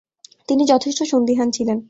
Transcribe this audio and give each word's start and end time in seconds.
তিনি 0.47 0.63
যথেষ্ট 0.65 0.99
সন্দিহান 1.03 1.49
ছিলেন। 1.51 1.77